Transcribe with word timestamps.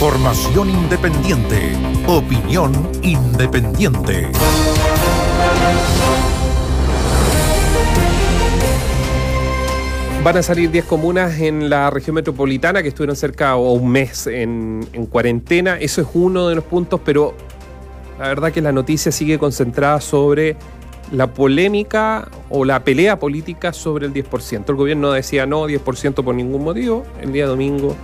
Información 0.00 0.70
independiente. 0.70 1.72
Opinión 2.06 2.72
independiente. 3.02 4.28
Van 10.22 10.36
a 10.36 10.42
salir 10.44 10.70
10 10.70 10.84
comunas 10.84 11.40
en 11.40 11.68
la 11.68 11.90
región 11.90 12.14
metropolitana 12.14 12.80
que 12.80 12.90
estuvieron 12.90 13.16
cerca 13.16 13.56
o 13.56 13.72
un 13.72 13.90
mes 13.90 14.28
en, 14.28 14.86
en, 14.92 15.06
cuarentena. 15.06 15.76
Eso 15.80 16.02
es 16.02 16.06
uno 16.14 16.46
de 16.46 16.54
los 16.54 16.62
puntos, 16.62 17.00
pero 17.04 17.34
la 18.20 18.28
verdad 18.28 18.52
que 18.52 18.62
la 18.62 18.70
noticia 18.70 19.10
sigue 19.10 19.36
concentrada 19.40 20.00
sobre 20.00 20.54
la 21.10 21.26
polémica 21.26 22.28
o 22.50 22.64
la 22.64 22.84
pelea 22.84 23.18
política 23.18 23.72
sobre 23.72 24.06
el 24.06 24.12
10%. 24.12 24.62
El 24.68 24.76
gobierno 24.76 25.10
decía 25.10 25.44
no, 25.44 25.66
10% 25.66 26.22
por 26.22 26.36
ningún 26.36 26.62
motivo. 26.62 27.04
El 27.20 27.32
día 27.32 27.48
domingo 27.48 27.96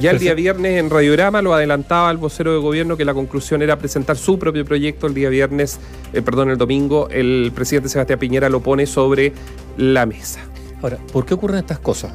ya 0.00 0.12
el 0.12 0.18
día 0.18 0.34
viernes 0.34 0.78
en 0.78 0.90
Radiograma 0.90 1.42
lo 1.42 1.54
adelantaba 1.54 2.10
el 2.10 2.16
vocero 2.18 2.52
de 2.52 2.58
gobierno 2.58 2.96
que 2.96 3.04
la 3.04 3.14
conclusión 3.14 3.62
era 3.62 3.78
presentar 3.78 4.16
su 4.16 4.38
propio 4.38 4.64
proyecto 4.64 5.06
el 5.06 5.14
día 5.14 5.28
viernes, 5.28 5.78
eh, 6.12 6.22
perdón, 6.22 6.50
el 6.50 6.58
domingo, 6.58 7.08
el 7.10 7.52
presidente 7.54 7.88
Sebastián 7.88 8.18
Piñera 8.18 8.48
lo 8.48 8.60
pone 8.60 8.86
sobre 8.86 9.32
la 9.76 10.06
mesa. 10.06 10.40
Ahora, 10.82 10.98
¿por 11.12 11.26
qué 11.26 11.34
ocurren 11.34 11.58
estas 11.58 11.78
cosas? 11.80 12.12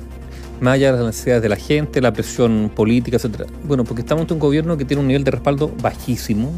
Más 0.62 0.76
allá 0.76 0.92
de 0.92 0.98
las 1.00 1.08
necesidades 1.08 1.44
de 1.44 1.50
la 1.50 1.58
gente, 1.58 2.00
la 2.00 2.14
presión 2.14 2.72
política, 2.74 3.18
etcétera. 3.18 3.46
Bueno, 3.66 3.84
porque 3.84 4.02
estamos 4.02 4.22
ante 4.22 4.34
un 4.34 4.40
gobierno 4.40 4.78
que 4.78 4.86
tiene 4.86 5.02
un 5.02 5.08
nivel 5.08 5.24
de 5.24 5.32
respaldo 5.32 5.72
bajísimo. 5.82 6.54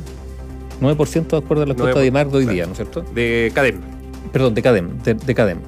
9% 0.82 1.28
de 1.28 1.38
acuerdo 1.38 1.64
a 1.64 1.66
la 1.66 1.74
encuesta 1.74 2.00
de 2.00 2.12
Mar 2.12 2.30
de 2.30 2.38
hoy 2.38 2.46
día, 2.46 2.66
¿no 2.66 2.74
es 2.74 2.78
cierto? 2.78 3.02
De 3.16 3.52
CADEM. 3.56 3.80
Perdón, 4.32 4.54
de 4.54 4.62
CADEM. 4.62 5.02
De, 5.04 5.14
de 5.16 5.36
CADEM. 5.36 5.60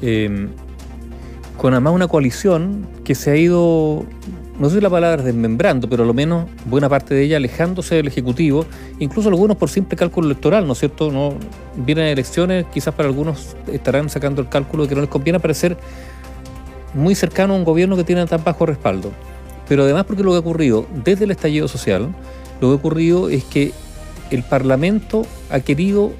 Eh, 0.00 0.48
con 1.58 1.74
además 1.74 1.92
una 1.92 2.08
coalición 2.08 2.86
que 3.04 3.14
se 3.14 3.30
ha 3.30 3.36
ido 3.36 4.04
no 4.58 4.68
sé 4.68 4.76
si 4.76 4.80
la 4.82 4.90
palabra 4.90 5.20
es 5.20 5.24
desmembrando, 5.24 5.88
pero 5.88 6.04
a 6.04 6.06
lo 6.06 6.12
menos 6.12 6.46
buena 6.66 6.88
parte 6.88 7.14
de 7.14 7.24
ella 7.24 7.38
alejándose 7.38 7.94
del 7.94 8.06
Ejecutivo, 8.06 8.66
incluso 8.98 9.28
algunos 9.28 9.56
por 9.56 9.70
simple 9.70 9.96
cálculo 9.96 10.26
electoral, 10.26 10.66
¿no 10.66 10.74
es 10.74 10.78
cierto? 10.78 11.10
No 11.10 11.34
vienen 11.74 12.06
elecciones, 12.06 12.66
quizás 12.72 12.94
para 12.94 13.08
algunos 13.08 13.56
estarán 13.72 14.10
sacando 14.10 14.42
el 14.42 14.48
cálculo 14.48 14.82
de 14.82 14.90
que 14.90 14.94
no 14.94 15.00
les 15.00 15.10
conviene 15.10 15.38
aparecer 15.38 15.78
muy 16.94 17.14
cercano 17.14 17.54
a 17.54 17.56
un 17.56 17.64
gobierno 17.64 17.96
que 17.96 18.04
tiene 18.04 18.26
tan 18.26 18.44
bajo 18.44 18.66
respaldo. 18.66 19.10
Pero 19.68 19.84
además 19.84 20.04
porque 20.04 20.22
lo 20.22 20.32
que 20.32 20.36
ha 20.36 20.40
ocurrido 20.40 20.86
desde 21.02 21.24
el 21.24 21.30
estallido 21.30 21.66
social, 21.66 22.14
lo 22.60 22.68
que 22.68 22.72
ha 22.72 22.76
ocurrido 22.76 23.30
es 23.30 23.44
que 23.44 23.72
el 24.30 24.42
Parlamento 24.42 25.26
ha 25.50 25.60
querido 25.60 26.12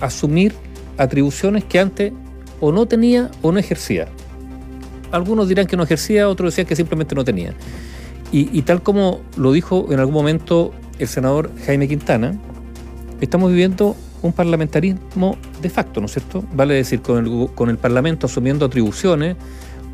asumir 0.00 0.54
atribuciones 0.96 1.64
que 1.64 1.78
antes 1.78 2.12
o 2.60 2.72
no 2.72 2.86
tenía 2.86 3.30
o 3.42 3.52
no 3.52 3.58
ejercía 3.58 4.08
algunos 5.12 5.48
dirán 5.48 5.66
que 5.66 5.76
no 5.76 5.82
ejercía, 5.82 6.28
otros 6.28 6.52
decían 6.52 6.66
que 6.66 6.76
simplemente 6.76 7.14
no 7.14 7.24
tenía. 7.24 7.54
Y, 8.30 8.60
tal 8.62 8.82
como 8.82 9.22
lo 9.38 9.52
dijo 9.52 9.86
en 9.90 10.00
algún 10.00 10.12
momento 10.12 10.74
el 10.98 11.08
senador 11.08 11.50
Jaime 11.64 11.88
Quintana, 11.88 12.38
estamos 13.22 13.50
viviendo 13.50 13.96
un 14.20 14.34
parlamentarismo 14.34 15.38
de 15.62 15.70
facto, 15.70 16.00
¿no 16.00 16.06
es 16.06 16.12
cierto? 16.12 16.44
Vale 16.52 16.74
decir, 16.74 17.00
con 17.00 17.24
el, 17.24 17.48
con 17.54 17.70
el 17.70 17.78
Parlamento 17.78 18.26
asumiendo 18.26 18.66
atribuciones 18.66 19.36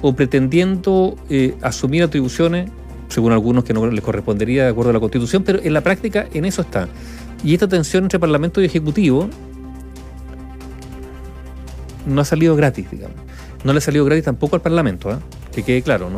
o 0.03 0.17
pretendiendo 0.17 1.15
eh, 1.31 1.55
asumir 1.63 2.03
atribuciones, 2.03 2.69
según 3.07 3.31
algunos 3.31 3.63
que 3.63 3.73
no 3.73 3.87
les 3.87 4.03
correspondería 4.03 4.65
de 4.65 4.71
acuerdo 4.71 4.91
a 4.91 4.95
la 4.95 5.01
Constitución, 5.01 5.45
pero 5.45 5.61
en 5.63 5.73
la 5.73 5.83
práctica 5.83 6.27
en 6.35 6.45
eso 6.45 6.63
está. 6.63 6.89
Y 7.45 7.55
esta 7.55 7.69
tensión 7.69 8.03
entre 8.03 8.19
Parlamento 8.19 8.61
y 8.61 8.65
Ejecutivo 8.65 9.29
no 12.05 12.21
ha 12.21 12.25
salido 12.25 12.57
gratis, 12.57 12.91
digamos 12.91 13.25
no 13.65 13.73
le 13.73 13.79
ha 13.79 13.81
salido 13.81 14.05
gratis 14.05 14.25
tampoco 14.25 14.57
al 14.57 14.63
Parlamento, 14.63 15.11
¿eh? 15.11 15.17
que 15.53 15.63
quede 15.63 15.83
claro, 15.83 16.11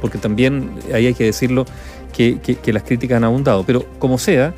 porque 0.00 0.18
también 0.18 0.70
ahí 0.92 1.06
hay 1.06 1.14
que 1.14 1.24
decirlo 1.24 1.66
que, 2.12 2.72
las 2.72 2.82
críticas 2.82 3.18
han 3.18 3.24
abundado. 3.24 3.64
Pero 3.64 3.84
como 3.98 4.18
sea, 4.18 4.54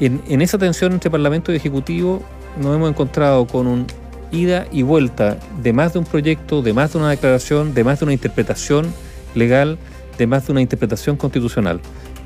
en, 0.00 0.42
esa 0.42 0.58
tensión 0.58 0.92
entre 0.92 1.10
Parlamento 1.10 1.52
y 1.52 1.56
Ejecutivo 1.56 2.22
nos 2.60 2.74
hemos 2.74 2.90
encontrado 2.90 3.46
con 3.46 3.66
un 3.66 3.86
ida 4.32 4.66
y 4.72 4.82
vuelta 4.82 5.38
de 5.62 5.72
más 5.72 5.92
de 5.92 5.98
un 5.98 6.06
proyecto, 6.06 6.62
de 6.62 6.72
más 6.72 6.92
de 6.92 6.98
una 6.98 7.10
declaración, 7.10 7.74
de 7.74 7.84
más 7.84 8.00
de 8.00 8.06
una 8.06 8.14
interpretación 8.14 8.86
legal, 9.34 9.78
de 10.16 10.26
más 10.26 10.46
de 10.46 10.52
una 10.52 10.62
interpretación 10.62 11.16
constitucional. 11.16 11.80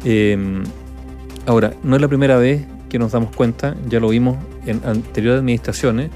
Em, 0.05 0.63
ahora, 1.47 1.73
no 1.83 1.97
es 1.97 2.03
la 2.03 2.09
primera 2.09 2.37
vez 2.37 2.65
que 2.89 2.99
nos 3.01 3.13
damos 3.13 3.35
cuenta, 3.35 3.75
ya 3.89 3.99
lo 3.99 4.09
vimos 4.09 4.37
en 4.67 4.81
anteriores 4.85 5.41
administraciones, 5.41 6.11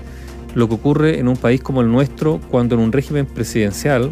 lo 0.54 0.68
que 0.68 0.74
ocurre 0.74 1.18
en 1.18 1.28
un 1.28 1.36
país 1.36 1.60
como 1.60 1.80
el 1.80 1.90
nuestro 1.90 2.40
cuando 2.50 2.74
en 2.74 2.80
un 2.80 2.92
régimen 2.92 3.26
presidencial, 3.26 4.10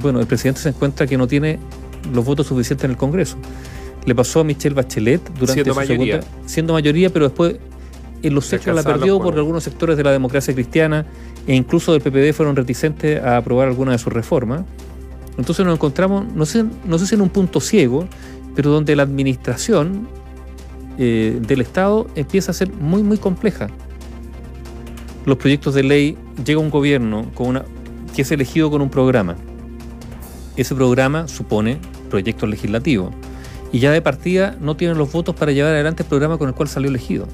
bueno, 0.00 0.20
el 0.20 0.26
presidente 0.26 0.60
se 0.60 0.68
encuentra 0.70 1.06
que 1.06 1.16
no 1.16 1.26
tiene 1.26 1.58
los 2.12 2.24
votos 2.24 2.46
suficientes 2.46 2.84
en 2.84 2.92
el 2.92 2.96
Congreso. 2.96 3.36
Le 4.04 4.14
pasó 4.14 4.40
a 4.40 4.44
Michelle 4.44 4.74
Bachelet 4.74 5.22
durante 5.34 5.54
siendo 5.54 5.74
su 5.74 5.80
mayoría. 5.80 6.22
segunda, 6.22 6.46
siendo 6.46 6.72
mayoría, 6.74 7.10
pero 7.10 7.26
después 7.26 7.56
en 8.22 8.34
los 8.34 8.52
hechos 8.52 8.74
la 8.74 8.82
perdió 8.82 9.20
porque 9.20 9.38
algunos 9.38 9.64
sectores 9.64 9.96
de 9.96 10.04
la 10.04 10.12
democracia 10.12 10.52
cristiana 10.54 11.06
e 11.46 11.54
incluso 11.54 11.92
del 11.92 12.02
PPD 12.02 12.34
fueron 12.34 12.56
reticentes 12.56 13.22
a 13.22 13.36
aprobar 13.36 13.68
alguna 13.68 13.92
de 13.92 13.98
sus 13.98 14.12
reformas. 14.12 14.62
Entonces 15.36 15.64
nos 15.64 15.74
encontramos, 15.74 16.26
no 16.34 16.44
sé, 16.46 16.64
no 16.84 16.98
sé 16.98 17.06
si 17.06 17.14
en 17.14 17.20
un 17.20 17.28
punto 17.28 17.60
ciego, 17.60 18.06
pero 18.56 18.70
donde 18.70 18.96
la 18.96 19.04
administración 19.04 20.08
eh, 20.98 21.38
del 21.46 21.60
Estado 21.60 22.08
empieza 22.16 22.50
a 22.50 22.54
ser 22.54 22.72
muy, 22.72 23.02
muy 23.04 23.18
compleja 23.18 23.68
los 25.24 25.36
proyectos 25.36 25.74
de 25.74 25.82
ley, 25.82 26.16
llega 26.44 26.60
un 26.60 26.70
gobierno 26.70 27.26
que 28.14 28.22
es 28.22 28.32
elegido 28.32 28.70
con 28.70 28.82
un 28.82 28.90
programa. 28.90 29.36
Ese 30.56 30.74
programa 30.74 31.28
supone 31.28 31.78
proyectos 32.10 32.48
legislativos. 32.48 33.12
Y 33.70 33.80
ya 33.80 33.92
de 33.92 34.00
partida 34.00 34.56
no 34.60 34.76
tienen 34.76 34.96
los 34.96 35.12
votos 35.12 35.34
para 35.34 35.52
llevar 35.52 35.72
adelante 35.72 36.02
el 36.02 36.08
programa 36.08 36.38
con 36.38 36.48
el 36.48 36.54
cual 36.54 36.68
salió 36.68 36.88
elegido. 36.88 37.28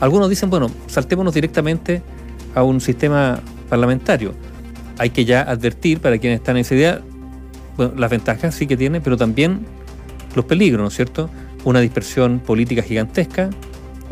Algunos 0.00 0.28
dicen, 0.28 0.50
bueno, 0.50 0.70
saltémonos 0.86 1.32
directamente 1.32 2.02
a 2.54 2.62
un 2.62 2.80
sistema 2.80 3.40
parlamentario. 3.68 4.34
Hay 4.98 5.10
que 5.10 5.24
ya 5.24 5.42
advertir 5.42 6.00
para 6.00 6.18
quienes 6.18 6.40
están 6.40 6.56
en 6.56 6.60
esa 6.60 6.74
idea, 6.74 7.00
las 7.96 8.10
ventajas 8.10 8.54
sí 8.54 8.66
que 8.66 8.76
tiene, 8.76 9.00
pero 9.00 9.16
también 9.16 9.64
los 10.34 10.44
peligros, 10.44 10.82
¿no 10.82 10.88
es 10.88 10.94
cierto? 10.94 11.30
Una 11.64 11.80
dispersión 11.80 12.40
política 12.40 12.82
gigantesca, 12.82 13.50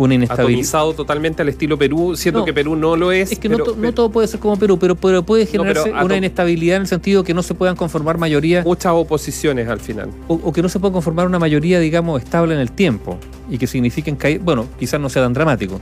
una 0.04 0.14
inestabilidad. 0.14 0.50
Atomizado 0.50 0.94
totalmente 0.94 1.42
al 1.42 1.50
estilo 1.50 1.78
Perú, 1.78 2.16
siendo 2.16 2.44
que 2.44 2.54
Perú 2.54 2.74
no 2.74 2.96
lo 2.96 3.12
es. 3.12 3.32
Es 3.32 3.38
que 3.38 3.50
no, 3.50 3.58
todo 3.92 4.10
puede 4.10 4.28
ser 4.28 4.40
como 4.40 4.56
Perú, 4.56 4.78
pero, 4.78 4.96
puede 4.96 5.44
generarse 5.44 5.92
una 5.92 6.16
inestabilidad 6.16 6.76
en 6.76 6.82
el 6.82 6.88
sentido 6.88 7.22
que 7.22 7.34
no 7.34 7.42
se 7.42 7.54
puedan 7.54 7.76
conformar 7.76 8.16
mayorías. 8.16 8.64
Muchas 8.64 8.92
oposiciones 8.92 9.68
al 9.68 9.78
final. 9.78 10.10
O, 10.26 10.52
que 10.52 10.62
no 10.62 10.70
se 10.70 10.78
pueda 10.78 10.92
conformar 10.92 11.26
una 11.26 11.38
mayoría, 11.38 11.78
digamos, 11.80 12.22
estable 12.22 12.54
en 12.54 12.60
el 12.60 12.72
tiempo 12.72 13.18
y 13.50 13.58
que 13.58 13.66
signifiquen 13.66 14.16
caer. 14.16 14.40
Bueno, 14.40 14.66
quizás 14.78 14.98
no 14.98 15.10
sea 15.10 15.22
tan 15.22 15.34
dramático. 15.34 15.80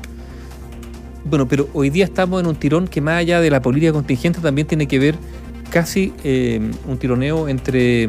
Bueno, 1.24 1.46
pero 1.46 1.68
hoy 1.72 1.90
día 1.90 2.04
estamos 2.04 2.40
en 2.40 2.48
un 2.48 2.56
tirón 2.56 2.88
que 2.88 3.00
más 3.00 3.18
allá 3.18 3.40
de 3.40 3.50
la 3.50 3.62
política 3.62 3.92
contingente 3.92 4.40
también 4.40 4.66
tiene 4.66 4.88
que 4.88 4.98
ver 4.98 5.14
casi 5.70 6.12
eh, 6.24 6.60
un 6.88 6.98
tironeo 6.98 7.48
entre, 7.48 8.08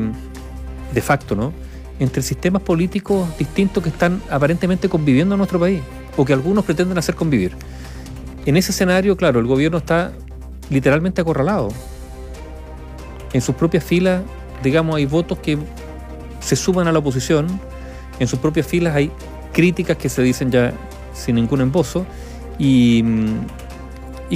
de 0.94 1.02
facto, 1.02 1.36
¿no? 1.36 1.54
entre 2.00 2.24
sistemas 2.24 2.62
políticos 2.62 3.28
distintos 3.38 3.84
que 3.84 3.90
están 3.90 4.22
aparentemente 4.30 4.88
conviviendo 4.88 5.36
en 5.36 5.40
nuestro 5.40 5.60
país 5.60 5.82
o 6.18 6.26
que 6.26 6.34
algunos 6.34 6.66
pretenden 6.66 6.98
hacer 6.98 7.16
convivir. 7.16 7.54
En 8.46 8.58
ese 8.58 8.72
escenario, 8.72 9.16
claro, 9.18 9.40
el 9.40 9.48
gobierno 9.48 9.78
está 9.78 10.12
literalmente 10.70 11.22
acorralado. 11.22 11.70
En 13.34 13.42
sus 13.42 13.56
propias 13.56 13.84
filas, 13.84 14.24
digamos, 14.64 14.96
hay 14.96 15.06
votos 15.06 15.40
que 15.40 15.58
se 16.40 16.56
suman 16.56 16.88
a 16.88 16.92
la 16.92 17.00
oposición, 17.00 17.48
en 18.20 18.28
sus 18.28 18.40
propias 18.40 18.66
filas 18.66 18.96
hay 18.96 19.12
críticas 19.54 19.98
que 19.98 20.10
se 20.10 20.22
dicen 20.22 20.52
ya 20.52 20.74
sin 21.14 21.36
ningún 21.36 21.62
embozo 21.62 22.06
y, 22.58 23.04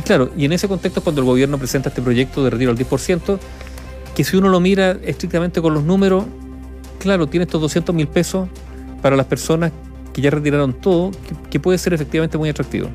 claro, 0.06 0.32
y 0.38 0.46
en 0.46 0.54
ese 0.54 0.68
contexto 0.68 1.02
cuando 1.02 1.22
el 1.22 1.28
gobierno 1.28 1.58
presenta 1.58 1.90
este 1.90 2.02
proyecto 2.02 2.44
de 2.44 2.50
retiro 2.50 2.72
al 2.72 2.78
10%, 2.78 3.38
que 4.16 4.24
si 4.24 4.38
uno 4.38 4.50
lo 4.50 4.60
mira 4.60 4.98
estrictamente 5.04 5.62
con 5.62 5.74
los 5.74 5.84
números, 5.84 6.26
claro, 7.00 7.28
tiene 7.28 7.46
estos 7.46 7.62
200 7.62 7.94
mil 7.94 8.08
pesos 8.08 8.48
para 9.02 9.16
las 9.16 9.26
personas 9.26 9.72
que 10.14 10.22
ya 10.22 10.30
retiraron 10.30 10.74
todo, 10.74 11.12
que, 11.50 11.60
puede 11.60 11.78
ser 11.78 11.94
efectivamente 11.94 12.38
muy 12.38 12.50
atractivo. 12.50 12.90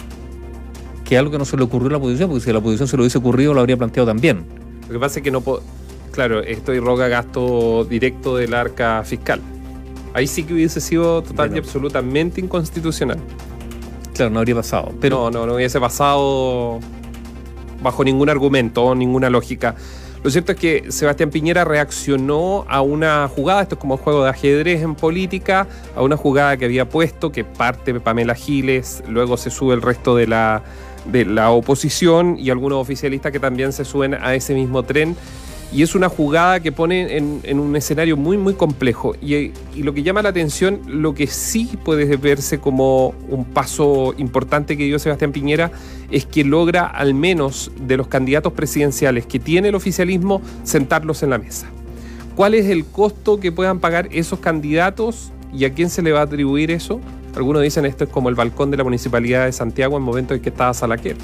Que 1.05 1.17
es 1.17 1.19
algo 1.19 1.33
que 1.33 1.39
no 1.39 1.45
se 1.45 1.57
le 1.57 1.65
ocurrió 1.65 1.89
a 1.89 1.93
la 1.93 1.99
oposición, 1.99 2.31
porque 2.31 2.45
si 2.45 2.51
a 2.51 2.53
la 2.53 2.61
oposición 2.61 2.89
se 2.89 2.97
lo 2.97 3.03
hubiese 3.03 3.19
ocurrido, 3.19 3.55
lo 3.55 3.61
habría 3.61 3.77
planteado 3.77 4.07
también. 4.07 4.45
Lo 4.87 4.95
que 4.95 5.01
pasa 5.01 5.19
es 5.19 5.25
que 5.25 5.31
no 5.31 5.41
puedo. 5.41 5.63
Claro, 6.13 6.41
esto 6.41 6.73
irroga 6.73 7.09
gasto 7.09 7.85
directo 7.85 8.37
del 8.37 8.55
arca 8.55 9.03
fiscal. 9.05 9.41
Ahí 10.15 10.27
sí 10.27 10.45
que 10.45 10.55
hubiese 10.55 10.81
sido 10.81 11.23
total 11.23 11.55
y 11.55 11.59
absolutamente 11.59 12.41
inconstitucional. 12.41 13.19
Claro, 14.15 14.31
no 14.31 14.39
habría 14.39 14.57
pasado. 14.57 14.93
Pero... 15.01 15.31
No, 15.31 15.41
no, 15.41 15.47
no 15.47 15.55
hubiese 15.55 15.79
pasado 15.79 16.81
bajo 17.83 18.05
ningún 18.05 18.29
argumento, 18.29 18.95
ninguna 18.95 19.31
lógica. 19.31 19.77
Lo 20.23 20.31
cierto 20.31 20.53
es 20.53 20.59
que 20.59 20.91
Sebastián 20.91 21.31
Piñera 21.31 21.65
reaccionó 21.65 22.65
a 22.69 22.81
una 22.81 23.29
jugada, 23.29 23.63
esto 23.63 23.77
es 23.77 23.81
como 23.81 23.95
un 23.95 24.01
juego 24.01 24.25
de 24.25 24.31
ajedrez 24.31 24.83
en 24.83 24.95
política, 24.95 25.67
a 25.95 26.03
una 26.03 26.17
jugada 26.17 26.57
que 26.57 26.65
había 26.65 26.89
puesto, 26.89 27.31
que 27.31 27.45
parte 27.45 27.99
Pamela 28.01 28.35
Giles, 28.35 29.03
luego 29.09 29.37
se 29.37 29.51
sube 29.51 29.75
el 29.75 29.83
resto 29.83 30.17
de 30.17 30.27
la, 30.27 30.63
de 31.05 31.25
la 31.25 31.51
oposición 31.51 32.37
y 32.39 32.51
algunos 32.51 32.79
oficialistas 32.79 33.31
que 33.31 33.41
también 33.41 33.73
se 33.73 33.85
suben 33.85 34.15
a 34.15 34.35
ese 34.35 34.55
mismo 34.55 34.83
tren. 34.83 35.17
Y 35.71 35.83
es 35.83 35.95
una 35.95 36.09
jugada 36.09 36.61
que 36.61 36.73
pone 36.73 37.17
en, 37.17 37.61
un 37.61 37.77
escenario 37.77 38.17
muy, 38.17 38.39
muy 38.39 38.55
complejo. 38.55 39.15
Y, 39.21 39.53
lo 39.77 39.93
que 39.93 40.03
llama 40.03 40.23
la 40.23 40.31
atención, 40.31 40.81
lo 40.87 41.15
que 41.15 41.27
sí 41.27 41.79
puede 41.85 42.17
verse 42.17 42.59
como 42.59 43.15
un 43.29 43.45
paso 43.45 44.15
importante 44.17 44.79
que 44.79 44.85
dio 44.85 44.99
Sebastián 44.99 45.33
Piñera, 45.33 45.71
es 46.11 46.25
que 46.25 46.43
logra 46.43 46.87
al 46.87 47.13
menos 47.13 47.71
de 47.81 47.99
los 47.99 48.09
candidatos 48.09 48.55
presidenciales 48.55 49.27
que 49.27 49.39
tiene 49.39 49.69
el 49.69 49.75
oficialismo 49.75 50.41
sentarlos 50.65 51.23
en 51.23 51.31
la 51.31 51.39
mesa. 51.39 51.69
¿Cuál 52.35 52.55
es 52.55 52.67
el 52.67 52.87
costo 52.87 53.39
que 53.39 53.53
puedan 53.53 53.79
pagar 53.79 54.09
esos 54.11 54.39
candidatos 54.39 55.33
y 55.53 55.65
a 55.65 55.75
quién 55.75 55.91
se 55.91 56.03
le 56.03 56.13
va 56.13 56.21
a 56.21 56.23
atribuir 56.23 56.71
eso? 56.71 57.01
Algunos 57.37 57.63
dicen 57.63 57.85
esto 57.85 58.05
es 58.05 58.11
como 58.11 58.31
el 58.31 58.35
balcón 58.35 58.71
de 58.71 58.79
la 58.79 58.85
Municipalidad 58.85 59.45
de 59.45 59.53
Santiago 59.53 59.97
en 59.97 60.03
el 60.03 60.07
momento 60.07 60.35
en 60.35 60.41
que 60.41 60.49
estaba 60.49 60.73
Salaquer. 60.73 61.17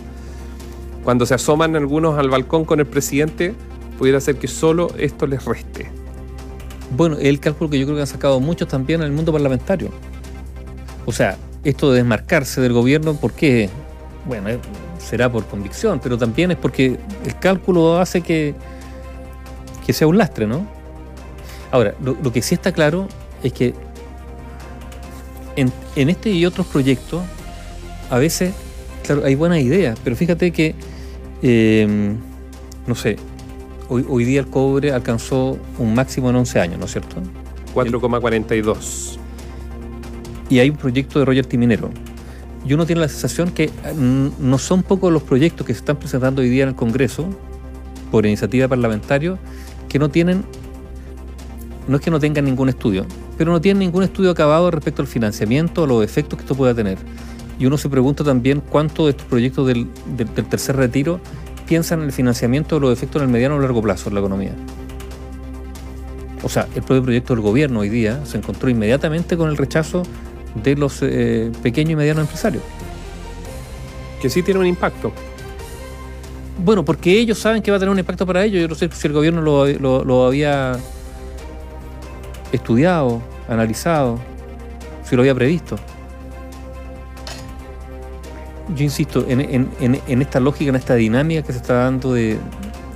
Cuando 1.02 1.26
se 1.26 1.34
asoman 1.34 1.76
algunos 1.76 2.18
al 2.18 2.30
balcón 2.30 2.64
con 2.64 2.80
el 2.80 2.86
presidente, 2.86 3.54
pudiera 3.98 4.20
ser 4.20 4.36
que 4.36 4.48
solo 4.48 4.88
esto 4.98 5.26
les 5.26 5.44
reste. 5.44 5.90
Bueno, 6.96 7.16
el 7.18 7.40
cálculo 7.40 7.70
que 7.70 7.78
yo 7.78 7.86
creo 7.86 7.96
que 7.96 8.02
han 8.02 8.06
sacado 8.06 8.40
muchos 8.40 8.68
también 8.68 9.00
en 9.00 9.06
el 9.06 9.12
mundo 9.12 9.32
parlamentario. 9.32 9.90
O 11.06 11.12
sea, 11.12 11.36
esto 11.64 11.90
de 11.90 11.98
desmarcarse 11.98 12.60
del 12.60 12.72
gobierno, 12.72 13.14
¿por 13.14 13.32
qué? 13.32 13.68
Bueno, 14.26 14.48
eh, 14.48 14.58
será 14.98 15.30
por 15.30 15.44
convicción, 15.46 16.00
pero 16.02 16.16
también 16.16 16.50
es 16.50 16.56
porque 16.56 16.98
el 17.24 17.38
cálculo 17.38 17.98
hace 17.98 18.20
que, 18.20 18.54
que 19.86 19.92
sea 19.92 20.06
un 20.06 20.18
lastre, 20.18 20.46
¿no? 20.46 20.66
Ahora, 21.70 21.94
lo, 22.02 22.32
que 22.32 22.40
sí 22.40 22.54
está 22.54 22.72
claro 22.72 23.08
es 23.42 23.52
que 23.52 23.74
en, 25.56 25.72
este 26.08 26.30
y 26.30 26.46
otros 26.46 26.66
proyectos, 26.66 27.22
a 28.10 28.18
veces, 28.18 28.54
claro, 29.02 29.24
hay 29.24 29.34
buenas 29.34 29.58
ideas, 29.58 29.98
pero 30.04 30.14
fíjate 30.14 30.52
que, 30.52 30.74
eh, 31.42 32.14
no 32.86 32.94
sé, 32.94 33.16
Hoy, 33.88 34.24
día 34.24 34.40
el 34.40 34.46
cobre 34.46 34.92
alcanzó 34.92 35.58
un 35.78 35.94
máximo 35.94 36.30
en 36.30 36.36
11 36.36 36.60
años, 36.60 36.78
¿no 36.78 36.86
es 36.86 36.92
cierto? 36.92 37.16
4,42. 37.74 39.18
Y 40.48 40.58
hay 40.58 40.70
un 40.70 40.76
proyecto 40.76 41.18
de 41.18 41.26
royalty 41.26 41.58
minero. 41.58 41.90
Y 42.66 42.72
uno 42.72 42.86
tiene 42.86 43.02
la 43.02 43.08
sensación 43.08 43.50
que 43.50 43.68
mm, 43.68 44.28
no 44.38 44.56
son 44.56 44.82
pocos 44.82 45.12
los 45.12 45.22
proyectos 45.22 45.66
que 45.66 45.74
se 45.74 45.80
están 45.80 45.96
presentando 45.96 46.40
hoy 46.40 46.48
día 46.48 46.62
en 46.62 46.70
el 46.70 46.74
Congreso, 46.74 47.28
por 48.10 48.24
iniciativa 48.24 48.68
parlamentaria, 48.68 49.38
que 49.88 49.98
no 49.98 50.08
tienen, 50.08 50.44
no 51.86 51.96
es 51.96 52.02
que 52.02 52.10
no 52.10 52.18
tengan 52.18 52.46
ningún 52.46 52.70
estudio, 52.70 53.04
pero 53.36 53.52
no 53.52 53.60
tienen 53.60 53.80
ningún 53.80 54.02
estudio 54.02 54.30
acabado 54.30 54.70
respecto 54.70 55.02
al 55.02 55.08
financiamiento 55.08 55.82
o 55.82 55.86
los 55.86 56.02
efectos 56.02 56.38
que 56.38 56.44
esto 56.44 56.54
pueda 56.54 56.74
tener. 56.74 56.96
Y 57.58 57.66
uno 57.66 57.76
se 57.76 57.90
pregunta 57.90 58.24
también 58.24 58.60
cuánto 58.60 59.04
de 59.04 59.10
estos 59.10 59.26
proyectos 59.26 59.66
del 59.66 59.88
tercer 60.48 60.76
retiro 60.76 61.20
piensan 61.66 62.00
en 62.00 62.06
el 62.06 62.12
financiamiento 62.12 62.76
de 62.76 62.80
los 62.80 62.92
efectos 62.92 63.22
en 63.22 63.28
el 63.28 63.32
mediano 63.32 63.56
o 63.56 63.60
largo 63.60 63.82
plazo 63.82 64.08
en 64.08 64.14
la 64.14 64.20
economía. 64.20 64.52
O 66.42 66.48
sea, 66.48 66.68
el 66.74 66.82
propio 66.82 67.02
proyecto 67.02 67.34
del 67.34 67.42
gobierno 67.42 67.80
hoy 67.80 67.88
día 67.88 68.24
se 68.26 68.36
encontró 68.36 68.68
inmediatamente 68.68 69.36
con 69.36 69.48
el 69.48 69.56
rechazo 69.56 70.02
de 70.62 70.76
los 70.76 70.98
eh, 71.02 71.50
pequeños 71.62 71.92
y 71.92 71.96
medianos 71.96 72.22
empresarios. 72.22 72.62
Que 74.20 74.28
sí 74.28 74.42
tiene 74.42 74.60
un 74.60 74.66
impacto. 74.66 75.12
Bueno, 76.58 76.84
porque 76.84 77.18
ellos 77.18 77.38
saben 77.38 77.62
que 77.62 77.70
va 77.70 77.78
a 77.78 77.80
tener 77.80 77.90
un 77.90 77.98
impacto 77.98 78.26
para 78.26 78.44
ellos. 78.44 78.60
Yo 78.60 78.68
no 78.68 78.74
sé 78.74 78.88
si 78.92 79.06
el 79.06 79.12
gobierno 79.12 79.40
lo 79.42 80.26
había 80.26 80.78
estudiado, 82.52 83.22
analizado, 83.48 84.18
si 85.02 85.16
lo 85.16 85.22
había 85.22 85.34
previsto 85.34 85.76
yo 88.74 88.84
insisto, 88.84 89.24
en, 89.28 90.22
esta 90.22 90.40
lógica, 90.40 90.70
en 90.70 90.76
esta 90.76 90.94
dinámica 90.94 91.42
que 91.42 91.52
se 91.52 91.58
está 91.58 91.74
dando 91.74 92.12
de, 92.14 92.38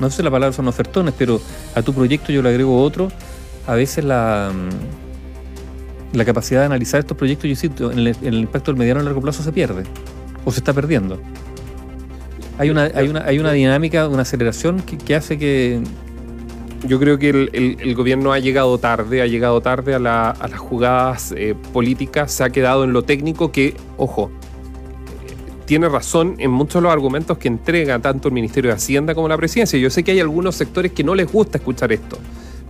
no 0.00 0.10
sé 0.10 0.18
si 0.18 0.22
la 0.22 0.30
palabra 0.30 0.52
son 0.52 0.68
ofertones, 0.68 1.14
pero 1.16 1.40
a 1.74 1.82
tu 1.82 1.92
proyecto 1.92 2.32
yo 2.32 2.42
le 2.42 2.48
agrego 2.50 2.82
otro, 2.82 3.08
a 3.66 3.74
veces 3.74 4.04
la, 4.04 4.50
mm, 4.52 6.16
la 6.16 6.24
capacidad 6.24 6.60
de 6.60 6.66
analizar 6.66 7.00
estos 7.00 7.16
proyectos, 7.16 7.44
yo 7.44 7.50
insisto, 7.50 7.92
en 7.92 7.98
el, 7.98 8.34
impacto 8.34 8.70
del 8.70 8.78
mediano 8.78 9.00
y 9.00 9.04
largo 9.04 9.20
plazo 9.20 9.42
se 9.42 9.52
pierde, 9.52 9.84
o 10.44 10.52
se 10.52 10.60
está 10.60 10.72
perdiendo. 10.72 11.20
Hay 12.58 12.70
una, 12.70 12.84
hay 12.94 13.08
una, 13.08 13.24
hay 13.24 13.38
una 13.38 13.52
dinámica, 13.52 14.08
una 14.08 14.22
aceleración 14.22 14.80
que, 14.80 15.14
hace 15.14 15.38
que... 15.38 15.80
Yo 16.86 17.00
creo 17.00 17.18
que 17.18 17.30
el, 17.30 17.94
gobierno 17.94 18.32
ha 18.32 18.38
llegado 18.38 18.78
tarde, 18.78 19.20
ha 19.20 19.26
llegado 19.26 19.60
tarde 19.60 19.94
a, 19.94 19.98
las 19.98 20.58
jugadas 20.58 21.34
eh, 21.36 21.54
políticas, 21.72 22.32
se 22.32 22.44
ha 22.44 22.50
quedado 22.50 22.84
en 22.84 22.92
lo 22.92 23.02
técnico 23.02 23.50
que, 23.50 23.76
ojo, 23.96 24.30
tiene 25.68 25.86
razón 25.90 26.34
en 26.38 26.50
muchos 26.50 26.76
de 26.76 26.80
los 26.80 26.92
argumentos 26.92 27.36
que 27.36 27.46
entrega 27.46 27.98
tanto 27.98 28.28
el 28.28 28.32
Ministerio 28.32 28.70
de 28.70 28.76
Hacienda 28.76 29.14
como 29.14 29.28
la 29.28 29.36
Presidencia. 29.36 29.78
Yo 29.78 29.90
sé 29.90 30.02
que 30.02 30.12
hay 30.12 30.20
algunos 30.20 30.54
sectores 30.54 30.92
que 30.92 31.04
no 31.04 31.14
les 31.14 31.30
gusta 31.30 31.58
escuchar 31.58 31.92
esto, 31.92 32.16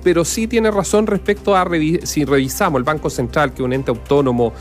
pero 0.03 0.25
sí 0.25 0.49
tiene 0.49 0.69
razón 0.73 1.07
respecto 1.07 1.57
a 1.57 1.65
si 2.03 2.25
revisamos 2.25 2.81
el 2.81 2.83
Banco 2.83 3.09
Central, 3.09 3.51
que 3.51 3.63
es 3.63 3.65
un 3.65 3.73
ente 3.73 3.93
autónomo 3.93 4.53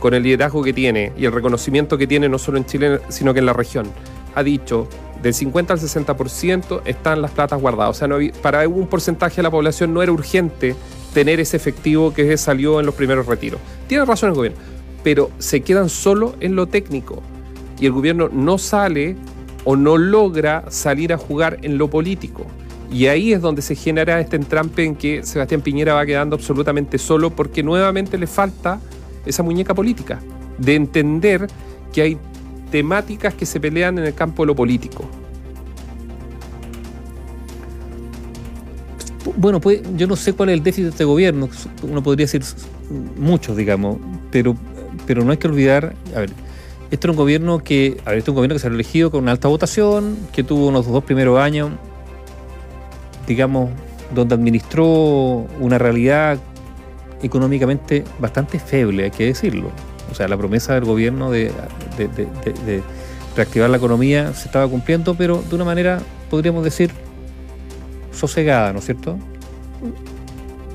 con 0.00 0.12
el 0.12 0.24
liderazgo 0.24 0.60
que 0.64 0.72
tiene 0.72 1.12
y 1.16 1.24
el 1.24 1.30
reconocimiento 1.30 1.96
que 1.96 2.08
tiene 2.08 2.28
no 2.28 2.36
solo 2.36 2.58
en 2.58 2.66
Chile, 2.66 2.98
sino 3.10 3.32
que 3.32 3.38
en 3.38 3.46
la 3.46 3.52
región. 3.52 3.86
Ha 4.34 4.42
dicho, 4.42 4.88
del 5.22 5.32
50 5.32 5.74
al 5.74 5.78
60% 5.78 6.82
están 6.86 7.22
las 7.22 7.30
platas 7.30 7.60
guardadas. 7.60 8.02
O 8.02 8.08
sea, 8.08 8.08
para 8.42 8.66
un 8.66 8.88
porcentaje 8.88 9.36
de 9.36 9.44
la 9.44 9.52
población 9.52 9.94
no 9.94 10.02
era 10.02 10.10
urgente 10.10 10.74
tener 11.12 11.38
ese 11.38 11.56
efectivo 11.56 12.12
que 12.12 12.36
salió 12.38 12.80
en 12.80 12.86
los 12.86 12.96
primeros 12.96 13.26
retiros. 13.26 13.60
Tiene 13.86 14.04
razón 14.04 14.30
el 14.30 14.34
gobierno, 14.34 14.58
pero 15.04 15.30
se 15.38 15.60
quedan 15.60 15.88
solo 15.88 16.34
en 16.40 16.56
lo 16.56 16.66
técnico 16.66 17.22
y 17.80 17.86
el 17.86 17.92
gobierno 17.92 18.28
no 18.32 18.58
sale 18.58 19.16
o 19.64 19.76
no 19.76 19.96
logra 19.96 20.64
salir 20.68 21.12
a 21.12 21.18
jugar 21.18 21.58
en 21.62 21.78
lo 21.78 21.88
político. 21.88 22.46
Y 22.92 23.06
ahí 23.06 23.32
es 23.32 23.40
donde 23.40 23.62
se 23.62 23.74
genera 23.74 24.20
este 24.20 24.36
entrampe 24.36 24.84
en 24.84 24.94
que 24.94 25.24
Sebastián 25.24 25.62
Piñera 25.62 25.94
va 25.94 26.06
quedando 26.06 26.36
absolutamente 26.36 26.98
solo 26.98 27.30
porque 27.30 27.62
nuevamente 27.62 28.18
le 28.18 28.26
falta 28.26 28.78
esa 29.26 29.42
muñeca 29.42 29.74
política, 29.74 30.20
de 30.58 30.74
entender 30.74 31.46
que 31.92 32.02
hay 32.02 32.18
temáticas 32.70 33.34
que 33.34 33.46
se 33.46 33.58
pelean 33.58 33.98
en 33.98 34.04
el 34.04 34.14
campo 34.14 34.42
de 34.42 34.48
lo 34.48 34.54
político. 34.54 35.08
Bueno, 39.36 39.60
pues 39.60 39.80
yo 39.96 40.06
no 40.06 40.16
sé 40.16 40.34
cuál 40.34 40.50
es 40.50 40.54
el 40.54 40.62
déficit 40.62 40.84
de 40.84 40.90
este 40.90 41.04
gobierno, 41.04 41.48
uno 41.82 42.02
podría 42.02 42.26
decir 42.26 42.42
muchos, 43.18 43.56
digamos, 43.56 43.98
pero, 44.30 44.54
pero 45.06 45.24
no 45.24 45.32
hay 45.32 45.38
que 45.38 45.48
olvidar, 45.48 45.94
a 46.14 46.20
ver, 46.20 46.30
este 46.94 47.08
es 47.08 47.10
un 47.10 47.16
gobierno 47.16 47.58
que, 47.58 47.96
a 48.04 48.10
ver, 48.10 48.18
este 48.18 48.30
es 48.30 48.32
un 48.32 48.36
gobierno 48.36 48.54
que 48.54 48.60
se 48.60 48.68
ha 48.68 48.70
elegido 48.70 49.10
con 49.10 49.24
una 49.24 49.32
alta 49.32 49.48
votación, 49.48 50.16
que 50.32 50.44
tuvo 50.44 50.68
unos 50.68 50.86
dos 50.86 51.02
primeros 51.02 51.40
años, 51.40 51.72
digamos, 53.26 53.70
donde 54.14 54.36
administró 54.36 54.86
una 55.58 55.76
realidad 55.76 56.38
económicamente 57.20 58.04
bastante 58.20 58.60
feble, 58.60 59.04
hay 59.04 59.10
que 59.10 59.26
decirlo. 59.26 59.70
O 60.12 60.14
sea, 60.14 60.28
la 60.28 60.36
promesa 60.36 60.74
del 60.74 60.84
gobierno 60.84 61.32
de, 61.32 61.50
reactivar 63.34 63.68
la 63.70 63.78
economía 63.78 64.32
se 64.32 64.46
estaba 64.46 64.68
cumpliendo, 64.68 65.16
pero 65.16 65.42
de 65.42 65.54
una 65.56 65.64
manera, 65.64 66.00
podríamos 66.30 66.62
decir, 66.62 66.92
sosegada, 68.12 68.72
¿no 68.72 68.78
es 68.78 68.84
cierto? 68.84 69.18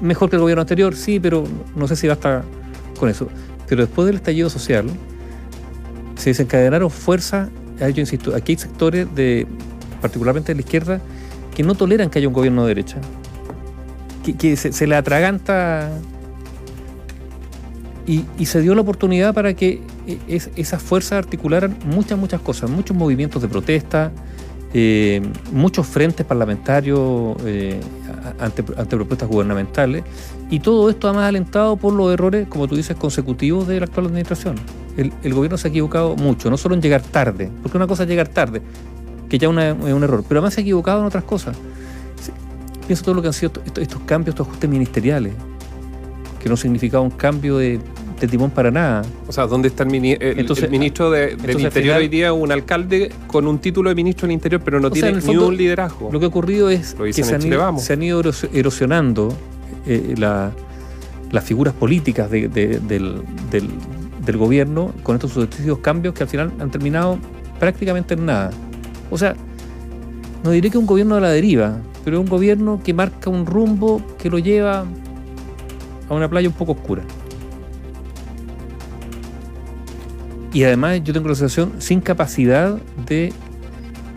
Mejor 0.02 0.30
que 0.30 0.36
el 0.36 0.42
gobierno 0.42 0.62
anterior, 0.64 0.98
sí, 0.98 1.18
pero 1.22 1.46
no 1.78 1.88
sé 1.88 1.96
si 1.96 2.10
basta 2.10 2.44
con 3.00 3.08
eso. 3.08 3.30
Pero 3.68 3.84
después 3.84 4.06
del 4.06 4.18
estallido 4.18 4.50
social, 4.50 4.90
se 6.20 6.32
desencadenaron 6.32 6.92
fuerzas, 6.92 7.50
yo 7.80 8.02
insisto, 8.02 8.36
aquí 8.36 8.52
hay 8.52 8.58
sectores 8.58 9.08
de, 9.16 9.48
particularmente 10.02 10.52
de 10.52 10.56
la 10.56 10.62
izquierda, 10.62 11.02
que 11.56 11.64
no 11.64 11.76
toleran 11.76 12.10
que 12.10 12.20
haya 12.20 12.28
un 12.28 12.34
gobierno 12.34 12.64
de 12.64 12.68
derecha. 12.68 12.98
Que, 14.38 14.58
se, 14.58 14.86
le 14.86 14.96
atraganta 14.96 15.90
y, 18.06 18.46
se 18.46 18.62
dio 18.62 18.76
la 18.76 18.82
oportunidad 18.82 19.34
para 19.34 19.54
que 19.54 19.82
e, 20.06 20.42
esas 20.56 20.84
fuerzas 20.84 21.14
articularan 21.14 21.78
muchas, 21.86 22.20
muchas 22.20 22.42
cosas, 22.42 22.70
muchos 22.70 22.96
movimientos 22.96 23.42
de 23.42 23.48
protesta, 23.48 24.12
eh, 24.74 25.22
muchos 25.52 25.88
frentes 25.88 26.26
parlamentarios 26.26 27.38
eh, 27.46 27.80
ante, 28.40 28.64
ante, 28.78 28.96
propuestas 28.98 29.30
gubernamentales, 29.30 30.04
y 30.50 30.60
todo 30.60 30.90
esto 30.90 31.08
además 31.08 31.30
alentado 31.30 31.78
por 31.78 31.94
los 31.94 32.14
errores, 32.14 32.46
como 32.50 32.68
tú 32.68 32.76
dices, 32.76 32.98
consecutivos 32.98 33.68
de 33.68 33.80
la 33.80 33.86
actual 33.86 34.08
administración 34.08 34.58
el, 35.00 35.34
gobierno 35.34 35.58
se 35.58 35.68
ha 35.68 35.72
equivocado 35.72 36.16
mucho, 36.16 36.50
no 36.50 36.58
solo 36.58 36.76
en 36.76 36.82
llegar 36.82 37.02
tarde, 37.02 37.50
porque 37.62 37.78
una 37.78 37.88
cosa 37.88 38.04
es 38.04 38.10
llegar 38.10 38.28
tarde, 38.28 38.62
que 39.30 39.38
ya 39.38 39.48
es 39.48 39.54
un 39.54 40.04
error, 40.04 40.24
pero 40.28 40.40
además 40.40 40.54
se 40.54 40.62
ha 40.62 40.64
equivocado 40.64 41.00
en 41.00 41.06
otras 41.06 41.24
cosas. 41.24 41.56
Pienso 42.88 43.04
todo 43.04 43.16
lo 43.16 43.22
que 43.22 43.28
han 43.28 43.34
sido 43.34 43.52
estos, 43.66 44.02
cambios, 44.06 44.34
estos 44.34 44.48
ajustes 44.48 44.70
ministeriales, 44.70 45.34
que 46.42 46.50
no 46.50 46.58
significaba 46.58 47.04
un 47.04 47.12
cambio 47.12 47.58
de, 47.58 47.80
timón 48.30 48.50
para 48.50 48.72
nada. 48.72 49.04
O 49.28 49.32
sea, 49.32 49.46
¿dónde 49.48 49.70
está 49.70 49.84
el, 49.84 49.90
ministro 49.90 51.12
de, 51.12 51.36
del 51.36 51.62
Interior 51.62 51.98
hoy 51.98 52.08
día? 52.08 52.34
Un 52.34 52.52
alcalde 52.52 53.12
con 53.28 53.48
un 53.48 53.60
título 53.60 53.90
de 53.90 53.96
ministro 53.96 54.28
del 54.28 54.34
Interior, 54.34 54.62
pero 54.66 54.80
no 54.80 54.92
tiene 54.92 55.14
ni 55.22 55.38
un 55.38 55.56
liderazgo. 55.56 56.10
Lo 56.12 56.20
que 56.20 56.26
ha 56.26 56.30
ocurrido 56.30 56.70
es 56.70 56.96
que 56.96 57.14
se 57.14 57.36
han, 57.36 58.04
ido, 58.04 58.24
erosionando 58.52 59.38
eh, 59.86 60.16
las 60.18 61.44
figuras 61.44 61.74
políticas 61.76 62.30
del, 62.30 62.52
del 62.52 63.70
gobierno 64.38 64.94
con 65.04 65.16
estos 65.16 65.32
sucesivos 65.32 65.80
cambios 65.80 66.14
que 66.14 66.24
al 66.24 66.30
final 66.30 66.52
han 66.60 66.72
terminado 66.72 67.18
prácticamente 67.60 68.14
en 68.14 68.26
nada. 68.26 68.52
O 69.12 69.18
sea, 69.18 69.36
no 70.44 70.52
diré 70.52 70.70
que 70.70 70.78
un 70.78 70.86
gobierno 70.86 71.16
a 71.16 71.20
la 71.20 71.30
deriva, 71.30 71.78
pero 72.04 72.18
es 72.18 72.24
un 72.24 72.30
gobierno 72.30 72.82
que 72.84 72.94
marca 72.94 73.30
un 73.30 73.46
rumbo 73.46 74.02
que 74.18 74.30
lo 74.30 74.40
lleva 74.40 74.86
a 76.10 76.14
una 76.14 76.30
playa 76.30 76.48
un 76.48 76.56
poco 76.56 76.74
oscura. 76.74 77.04
Y 80.52 80.64
además 80.64 81.02
yo 81.04 81.14
tengo 81.14 81.28
la 81.30 81.36
sensación 81.36 81.74
sin 81.80 82.02
capacidad 82.02 82.80
de, 83.06 83.32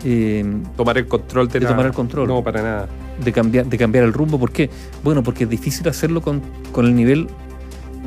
eh, 0.03 0.45
Tomar 0.75 0.97
el 0.97 1.07
control 1.07 1.47
de, 1.47 1.59
De 1.59 1.65
tomar 1.65 1.85
el 1.85 1.93
control. 1.93 2.27
No, 2.27 2.43
para 2.43 2.61
nada. 2.61 2.89
de, 3.23 3.31
cambiar, 3.31 3.65
de 3.67 3.77
cambiar 3.77 4.03
el 4.03 4.13
rumbo. 4.13 4.39
¿Por 4.39 4.51
qué? 4.51 4.69
Bueno, 5.03 5.21
porque 5.23 5.43
es 5.43 5.49
difícil 5.49 5.87
hacerlo 5.87 6.21
con, 6.21 6.41
con 6.71 6.85
el 6.85 6.95
nivel, 6.95 7.27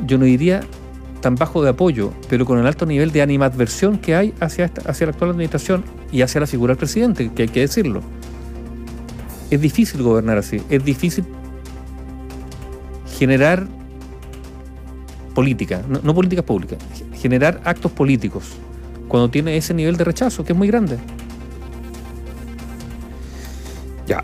yo 0.05 0.17
no 0.17 0.25
diría 0.25 0.61
tan 1.21 1.35
bajo 1.35 1.63
de 1.63 1.69
apoyo, 1.69 2.13
pero 2.29 2.45
con 2.45 2.59
el 2.59 2.67
alto 2.67 2.85
nivel 2.85 3.11
de 3.11 3.21
animadversión 3.21 3.97
que 3.97 4.15
hay 4.15 4.33
hacia, 4.39 4.65
esta- 4.65 4.89
hacia 4.89 5.07
la 5.07 5.11
actual 5.11 5.31
administración 5.31 5.83
y 6.11 6.21
hacia 6.21 6.41
la 6.41 6.47
figura 6.47 6.71
del 6.71 6.77
presidente, 6.77 7.31
que 7.33 7.43
hay 7.43 7.47
que 7.49 7.61
decirlo. 7.61 8.01
Es 9.49 9.59
difícil 9.61 10.03
gobernar 10.03 10.37
así, 10.37 10.61
es 10.69 10.83
difícil 10.83 11.25
generar 13.17 13.67
política, 15.33 15.81
no, 15.87 15.99
no 16.03 16.13
políticas 16.13 16.45
públicas, 16.45 16.77
generar 17.15 17.61
actos 17.63 17.91
políticos 17.91 18.43
cuando 19.07 19.29
tiene 19.29 19.55
ese 19.57 19.73
nivel 19.73 19.95
de 19.97 20.03
rechazo, 20.03 20.43
que 20.43 20.53
es 20.53 20.57
muy 20.57 20.67
grande. 20.67 20.97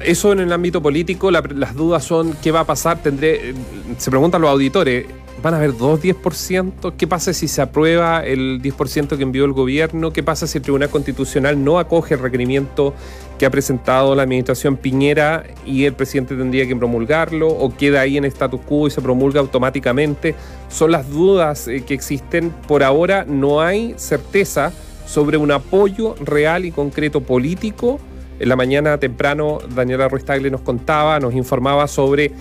Eso 0.03 0.31
en 0.31 0.39
el 0.39 0.51
ámbito 0.51 0.81
político, 0.81 1.29
la- 1.31 1.43
las 1.55 1.75
dudas 1.75 2.03
son 2.03 2.33
qué 2.41 2.51
va 2.51 2.61
a 2.61 2.65
pasar, 2.65 2.99
tendré, 3.03 3.49
eh, 3.49 3.53
se 3.97 4.09
preguntan 4.09 4.41
los 4.41 4.49
auditores, 4.49 5.05
¿van 5.41 5.53
a 5.53 5.57
haber 5.57 5.75
dos 5.75 6.01
10%? 6.01 6.93
¿Qué 6.95 7.05
pasa 7.05 7.33
si 7.33 7.49
se 7.49 7.61
aprueba 7.61 8.23
el 8.25 8.61
10% 8.61 9.17
que 9.17 9.23
envió 9.23 9.43
el 9.43 9.51
gobierno? 9.51 10.13
¿Qué 10.13 10.23
pasa 10.23 10.47
si 10.47 10.57
el 10.59 10.61
Tribunal 10.61 10.89
Constitucional 10.89 11.61
no 11.61 11.79
acoge 11.79 12.13
el 12.13 12.21
requerimiento 12.21 12.93
que 13.37 13.45
ha 13.45 13.49
presentado 13.49 14.15
la 14.15 14.23
administración 14.23 14.77
Piñera 14.77 15.43
y 15.65 15.83
el 15.83 15.93
presidente 15.93 16.35
tendría 16.35 16.65
que 16.65 16.75
promulgarlo? 16.77 17.49
¿O 17.49 17.75
queda 17.75 18.01
ahí 18.01 18.15
en 18.15 18.23
status 18.23 18.61
quo 18.61 18.87
y 18.87 18.91
se 18.91 19.01
promulga 19.01 19.41
automáticamente? 19.41 20.33
Son 20.69 20.91
las 20.91 21.09
dudas 21.09 21.67
eh, 21.67 21.83
que 21.85 21.93
existen. 21.93 22.51
Por 22.67 22.83
ahora 22.83 23.25
no 23.27 23.59
hay 23.59 23.95
certeza 23.97 24.71
sobre 25.05 25.35
un 25.35 25.51
apoyo 25.51 26.15
real 26.23 26.63
y 26.63 26.71
concreto 26.71 27.19
político 27.19 27.99
en 28.39 28.49
la 28.49 28.55
mañana 28.55 28.97
temprano, 28.97 29.59
Daniela 29.75 30.07
Ruiz 30.07 30.25
Tagle 30.25 30.49
nos 30.49 30.61
contaba, 30.61 31.19
nos 31.19 31.33
informaba 31.33 31.87
sobre, 31.87 32.31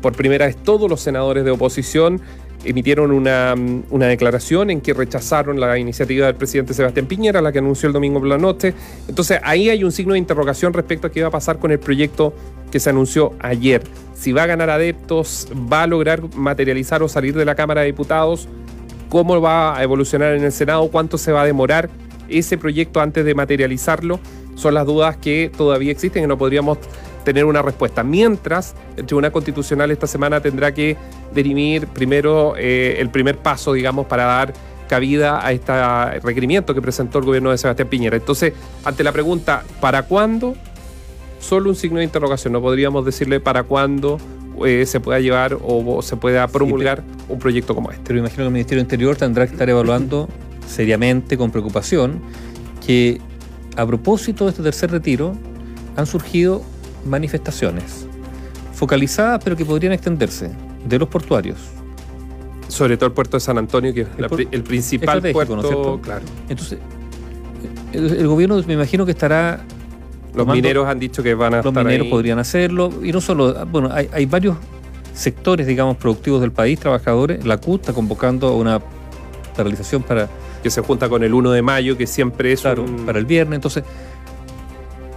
por 0.00 0.14
primera 0.14 0.46
vez, 0.46 0.56
todos 0.56 0.88
los 0.88 1.00
senadores 1.00 1.44
de 1.44 1.50
oposición 1.50 2.20
emitieron 2.64 3.12
una, 3.12 3.54
mm, 3.54 3.84
una 3.90 4.06
declaración 4.06 4.70
en 4.70 4.80
que 4.80 4.94
rechazaron 4.94 5.60
la 5.60 5.78
iniciativa 5.78 6.26
del 6.26 6.34
presidente 6.34 6.74
Sebastián 6.74 7.06
Piñera, 7.06 7.40
la 7.40 7.52
que 7.52 7.58
anunció 7.58 7.86
el 7.88 7.92
domingo 7.92 8.20
por 8.20 8.28
la 8.28 8.38
noche. 8.38 8.74
Entonces, 9.08 9.38
ahí 9.42 9.68
hay 9.68 9.84
un 9.84 9.92
signo 9.92 10.14
de 10.14 10.18
interrogación 10.18 10.72
respecto 10.72 11.06
a 11.06 11.10
qué 11.10 11.22
va 11.22 11.28
a 11.28 11.30
pasar 11.30 11.58
con 11.58 11.70
el 11.70 11.78
proyecto 11.78 12.34
que 12.70 12.80
se 12.80 12.90
anunció 12.90 13.34
ayer. 13.40 13.82
Si 14.14 14.32
va 14.32 14.44
a 14.44 14.46
ganar 14.46 14.70
adeptos, 14.70 15.48
va 15.72 15.82
a 15.82 15.86
lograr 15.86 16.22
materializar 16.34 17.02
o 17.02 17.08
salir 17.08 17.34
de 17.34 17.44
la 17.44 17.54
Cámara 17.54 17.82
de 17.82 17.88
Diputados, 17.88 18.48
cómo 19.08 19.40
va 19.40 19.76
a 19.76 19.82
evolucionar 19.82 20.34
en 20.34 20.44
el 20.44 20.52
Senado, 20.52 20.88
cuánto 20.88 21.18
se 21.18 21.30
va 21.30 21.42
a 21.42 21.46
demorar 21.46 21.90
ese 22.28 22.56
proyecto 22.56 23.00
antes 23.00 23.24
de 23.24 23.34
materializarlo, 23.34 24.18
son 24.54 24.74
las 24.74 24.86
dudas 24.86 25.16
que 25.16 25.50
todavía 25.56 25.92
existen 25.92 26.24
y 26.24 26.26
no 26.26 26.38
podríamos 26.38 26.78
tener 27.24 27.44
una 27.44 27.62
respuesta. 27.62 28.02
Mientras, 28.02 28.74
el 28.96 29.06
Tribunal 29.06 29.32
Constitucional 29.32 29.90
esta 29.90 30.06
semana 30.06 30.40
tendrá 30.40 30.72
que 30.72 30.96
dirimir 31.34 31.86
primero 31.88 32.54
eh, 32.56 32.96
el 32.98 33.10
primer 33.10 33.38
paso, 33.38 33.72
digamos, 33.72 34.06
para 34.06 34.24
dar 34.24 34.52
cabida 34.88 35.44
a 35.44 35.52
este 35.52 35.72
requerimiento 36.20 36.74
que 36.74 36.82
presentó 36.82 37.18
el 37.18 37.24
gobierno 37.24 37.50
de 37.50 37.58
Sebastián 37.58 37.88
Piñera. 37.88 38.16
Entonces, 38.16 38.52
ante 38.84 39.02
la 39.02 39.12
pregunta, 39.12 39.64
¿para 39.80 40.02
cuándo? 40.02 40.54
Solo 41.40 41.70
un 41.70 41.76
signo 41.76 41.98
de 41.98 42.04
interrogación. 42.04 42.52
No 42.52 42.60
podríamos 42.60 43.04
decirle 43.04 43.40
para 43.40 43.64
cuándo 43.64 44.18
eh, 44.64 44.84
se 44.86 45.00
pueda 45.00 45.20
llevar 45.20 45.54
o, 45.54 45.96
o 45.96 46.02
se 46.02 46.16
pueda 46.16 46.46
promulgar 46.48 47.02
un 47.28 47.38
proyecto 47.38 47.74
como 47.74 47.90
este. 47.90 48.02
Pero 48.06 48.18
imagino 48.20 48.36
que 48.36 48.46
el 48.46 48.52
Ministerio 48.52 48.82
Interior 48.82 49.16
tendrá 49.16 49.46
que 49.46 49.52
estar 49.52 49.68
evaluando 49.68 50.28
seriamente, 50.66 51.36
con 51.36 51.50
preocupación, 51.50 52.20
que 52.86 53.20
a 53.76 53.86
propósito 53.86 54.44
de 54.44 54.50
este 54.50 54.62
tercer 54.62 54.90
retiro 54.90 55.34
han 55.96 56.06
surgido 56.06 56.62
manifestaciones 57.04 58.06
focalizadas, 58.72 59.40
pero 59.42 59.56
que 59.56 59.64
podrían 59.64 59.92
extenderse, 59.92 60.50
de 60.86 60.98
los 60.98 61.08
portuarios. 61.08 61.58
Sobre 62.68 62.96
todo 62.96 63.06
el 63.06 63.12
puerto 63.12 63.36
de 63.36 63.40
San 63.40 63.58
Antonio, 63.58 63.94
que 63.94 64.02
es 64.02 64.08
El 64.16 64.22
la 64.22 64.28
principal 64.64 65.22
¿no 65.22 65.32
puerto. 65.32 65.60
cierto? 65.62 66.00
claro. 66.02 66.22
Entonces, 66.48 66.78
el, 67.92 68.10
el 68.16 68.26
gobierno 68.26 68.60
me 68.66 68.74
imagino 68.74 69.04
que 69.06 69.12
estará, 69.12 69.60
Los 70.28 70.38
Tomando- 70.38 70.54
mineros 70.54 70.88
han 70.88 70.98
dicho 70.98 71.22
que 71.22 71.34
van 71.34 71.54
a 71.54 71.56
los 71.58 71.66
estar 71.66 71.84
mineros 71.84 72.06
ahí. 72.06 72.10
podrían 72.10 72.38
hacerlo, 72.40 72.90
y 73.02 73.12
no 73.12 73.20
solo, 73.20 73.64
bueno, 73.66 73.90
hay, 73.92 74.08
hay 74.12 74.26
varios 74.26 74.56
sectores, 75.12 75.66
digamos, 75.68 75.96
productivos 75.96 76.40
del 76.40 76.50
país, 76.50 76.80
trabajadores. 76.80 77.44
La 77.44 77.58
CUT 77.58 77.82
está 77.82 77.92
convocando 77.92 78.48
a 78.48 78.56
una 78.56 78.80
paralización 79.56 80.02
para 80.02 80.28
que 80.64 80.70
se 80.70 80.80
junta 80.80 81.08
con 81.08 81.22
el 81.22 81.32
1 81.32 81.52
de 81.52 81.62
mayo, 81.62 81.96
que 81.96 82.08
siempre 82.08 82.50
es 82.52 82.62
Claro, 82.62 82.82
un- 82.82 83.06
para 83.06 83.20
el 83.20 83.26
viernes. 83.26 83.58
Entonces, 83.58 83.84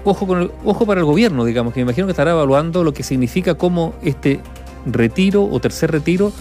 ojo, 0.04 0.27
con 0.27 0.42
el, 0.44 0.51
ojo 0.63 0.86
para 0.86 1.00
el 1.00 1.06
gobierno, 1.06 1.44
digamos, 1.46 1.74
que 1.74 1.80
me 1.80 1.84
imagino 1.84 2.06
que 2.06 2.12
estará 2.12 2.32
evaluando 2.32 2.84
lo 2.84 2.94
que 2.94 3.01
significa 3.04 3.56
cómo 3.56 3.96
este 4.04 4.39
retiro 4.86 5.44
o 5.44 5.60
tercer 5.60 5.92
retiro 5.92 6.32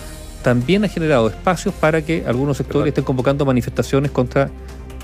también 0.43 0.85
ha 0.85 0.89
generado 0.89 1.29
espacios 1.29 1.75
para 1.75 2.03
que 2.03 2.25
algunos 2.27 2.57
sectores 2.57 2.89
estén 2.89 3.03
convocando 3.05 3.45
manifestaciones 3.45 4.13
contra, 4.13 4.49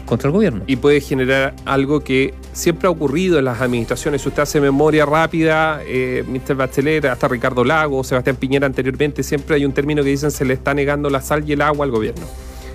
contra 0.07 0.29
el 0.29 0.33
gobierno. 0.33 0.63
y 0.69 0.77
puede 0.77 1.01
generar 1.01 1.55
algo 1.65 2.01
que 2.01 2.35
siempre 2.53 2.87
ha 2.87 2.91
ocurrido 2.91 3.39
en 3.41 3.47
las 3.47 3.61
administraciones. 3.61 4.23
Si 4.23 4.29
usted 4.29 4.43
hace 4.43 4.61
memoria 4.61 5.05
rápida, 5.07 5.81
eh, 5.85 6.23
Mr. 6.29 6.55
Bachelet, 6.55 7.05
hasta 7.07 7.27
Ricardo 7.27 7.65
Lago, 7.65 8.05
Sebastián 8.05 8.37
Piñera 8.37 8.67
anteriormente, 8.67 9.23
siempre 9.25 9.57
hay 9.57 9.65
un 9.65 9.73
término 9.73 10.03
que 10.05 10.11
dicen 10.11 10.31
se 10.31 10.45
le 10.45 10.55
está 10.55 10.75
negando 10.75 11.09
la 11.11 11.21
sal 11.21 11.43
y 11.49 11.53
el 11.53 11.63
agua 11.63 11.85
al 11.87 11.91
gobierno. 11.91 12.25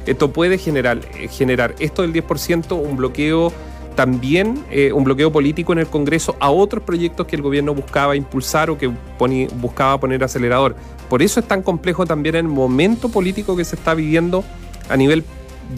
Esto 0.07 0.31
puede 0.31 0.57
generar, 0.57 1.01
eh, 1.19 1.27
generar 1.27 1.75
esto 1.79 2.01
del 2.01 2.13
10%, 2.13 2.75
un 2.75 2.97
bloqueo 2.97 3.51
también, 3.95 4.63
eh, 4.69 4.93
un 4.93 5.03
bloqueo 5.03 5.31
político 5.31 5.73
en 5.73 5.79
el 5.79 5.87
Congreso 5.87 6.35
a 6.39 6.51
otros 6.51 6.83
proyectos 6.83 7.25
que 7.25 7.35
el 7.35 7.41
gobierno 7.41 7.73
buscaba 7.73 8.15
impulsar 8.15 8.69
o 8.69 8.77
que 8.77 8.87
buscaba 8.87 9.99
poner 9.99 10.23
acelerador. 10.23 10.75
Por 11.09 11.21
eso 11.23 11.39
es 11.39 11.47
tan 11.47 11.63
complejo 11.63 12.05
también 12.05 12.35
el 12.35 12.47
momento 12.47 13.09
político 13.09 13.57
que 13.57 13.65
se 13.65 13.75
está 13.75 13.95
viviendo 13.95 14.43
a 14.87 14.95
nivel 14.95 15.23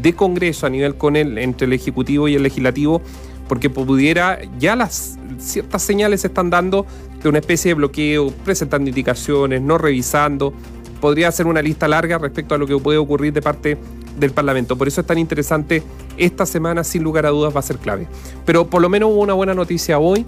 de 0.01 0.13
Congreso, 0.13 0.67
a 0.67 0.69
nivel 0.69 0.95
con 0.95 1.15
el, 1.15 1.37
entre 1.37 1.65
el 1.65 1.73
Ejecutivo 1.73 2.27
y 2.27 2.35
el 2.35 2.43
Legislativo, 2.43 3.01
porque 3.47 3.69
pudiera, 3.69 4.39
ya 4.59 4.75
las 4.75 5.17
ciertas 5.39 5.81
señales 5.81 6.21
se 6.21 6.27
están 6.27 6.49
dando 6.49 6.85
de 7.23 7.29
una 7.29 7.39
especie 7.39 7.69
de 7.69 7.75
bloqueo, 7.75 8.31
presentando 8.43 8.89
indicaciones, 8.89 9.61
no 9.61 9.77
revisando. 9.77 10.53
Podría 10.99 11.31
ser 11.31 11.47
una 11.47 11.61
lista 11.61 11.87
larga 11.87 12.17
respecto 12.17 12.53
a 12.53 12.57
lo 12.57 12.67
que 12.67 12.77
puede 12.77 12.97
ocurrir 12.97 13.33
de 13.33 13.41
parte 13.41 13.77
del 14.19 14.31
Parlamento. 14.31 14.77
Por 14.77 14.87
eso 14.87 15.01
es 15.01 15.07
tan 15.07 15.17
interesante 15.17 15.83
esta 16.17 16.45
semana, 16.45 16.83
sin 16.83 17.03
lugar 17.03 17.25
a 17.25 17.29
dudas, 17.29 17.55
va 17.55 17.59
a 17.59 17.63
ser 17.63 17.77
clave. 17.77 18.07
Pero 18.45 18.67
por 18.67 18.81
lo 18.81 18.89
menos 18.89 19.09
hubo 19.11 19.21
una 19.21 19.33
buena 19.33 19.53
noticia 19.53 19.99
hoy, 19.99 20.25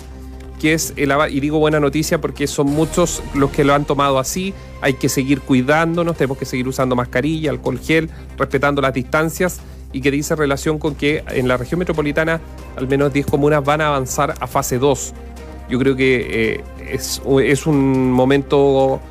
que 0.59 0.73
es 0.73 0.93
el 0.95 1.11
y 1.29 1.39
digo 1.39 1.57
buena 1.57 1.79
noticia 1.79 2.21
porque 2.21 2.45
son 2.45 2.67
muchos 2.67 3.23
los 3.33 3.49
que 3.49 3.63
lo 3.63 3.73
han 3.73 3.85
tomado 3.85 4.19
así. 4.19 4.53
Hay 4.81 4.93
que 4.93 5.09
seguir 5.09 5.41
cuidándonos, 5.41 6.15
tenemos 6.15 6.37
que 6.37 6.45
seguir 6.45 6.67
usando 6.67 6.95
mascarilla, 6.95 7.49
alcohol 7.49 7.79
gel, 7.79 8.09
respetando 8.37 8.81
las 8.81 8.93
distancias 8.93 9.59
y 9.91 10.01
que 10.01 10.11
dice 10.11 10.35
relación 10.35 10.79
con 10.79 10.95
que 10.95 11.23
en 11.27 11.47
la 11.47 11.57
región 11.57 11.79
metropolitana 11.79 12.39
al 12.77 12.87
menos 12.87 13.11
10 13.11 13.25
comunas 13.25 13.63
van 13.63 13.81
a 13.81 13.87
avanzar 13.87 14.35
a 14.39 14.47
fase 14.47 14.77
2. 14.77 15.13
Yo 15.69 15.79
creo 15.79 15.95
que 15.95 16.27
eh, 16.29 16.63
es, 16.91 17.21
es 17.43 17.65
un 17.65 18.11
momento 18.11 19.01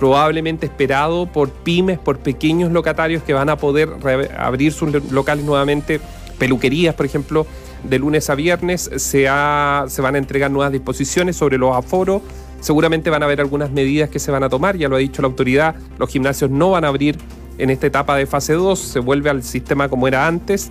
probablemente 0.00 0.66
esperado 0.66 1.26
por 1.26 1.50
pymes, 1.50 1.98
por 1.98 2.18
pequeños 2.18 2.72
locatarios 2.72 3.22
que 3.22 3.34
van 3.34 3.48
a 3.50 3.56
poder 3.56 3.90
abrir 4.36 4.72
sus 4.72 4.90
lo- 4.92 5.00
locales 5.12 5.44
nuevamente, 5.44 6.00
peluquerías, 6.38 6.94
por 6.94 7.06
ejemplo, 7.06 7.46
de 7.84 7.98
lunes 7.98 8.28
a 8.30 8.34
viernes 8.34 8.90
se 8.96 9.24
van 9.28 10.14
a 10.14 10.18
entregar 10.18 10.50
nuevas 10.50 10.72
disposiciones 10.72 11.36
sobre 11.36 11.58
los 11.58 11.76
aforos. 11.76 12.22
Seguramente 12.60 13.10
van 13.10 13.22
a 13.22 13.26
haber 13.26 13.40
algunas 13.40 13.70
medidas 13.70 14.10
que 14.10 14.18
se 14.18 14.30
van 14.30 14.42
a 14.42 14.48
tomar, 14.48 14.76
ya 14.76 14.88
lo 14.88 14.96
ha 14.96 14.98
dicho 14.98 15.22
la 15.22 15.28
autoridad, 15.28 15.74
los 15.98 16.08
gimnasios 16.10 16.50
no 16.50 16.70
van 16.70 16.84
a 16.84 16.88
abrir 16.88 17.16
en 17.58 17.70
esta 17.70 17.86
etapa 17.86 18.16
de 18.16 18.26
fase 18.26 18.54
2, 18.54 18.78
se 18.78 18.98
vuelve 19.00 19.30
al 19.30 19.42
sistema 19.42 19.88
como 19.88 20.08
era 20.08 20.26
antes, 20.26 20.70